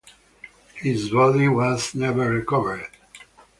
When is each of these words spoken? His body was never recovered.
His 0.77 1.11
body 1.11 1.47
was 1.47 1.93
never 1.93 2.27
recovered. 2.31 2.89